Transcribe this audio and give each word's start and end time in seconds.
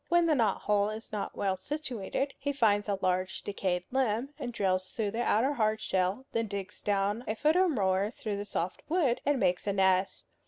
When 0.09 0.25
the 0.25 0.33
knot 0.33 0.61
hole 0.61 0.89
is 0.89 1.11
not 1.11 1.35
well 1.37 1.55
situated, 1.57 2.33
he 2.39 2.53
finds 2.53 2.89
a 2.89 2.97
large 3.03 3.43
decayed 3.43 3.83
limb 3.91 4.29
and 4.39 4.51
drills 4.51 4.91
through 4.93 5.11
the 5.11 5.21
outer 5.21 5.53
hard 5.53 5.79
shell, 5.79 6.25
then 6.31 6.47
digs 6.47 6.81
down 6.81 7.23
a 7.27 7.35
foot 7.35 7.55
or 7.55 7.69
more 7.69 8.09
through 8.09 8.37
the 8.37 8.45
soft 8.45 8.81
wood, 8.89 9.21
and 9.27 9.39
makes 9.39 9.67
a 9.67 9.73
nest. 9.73 10.25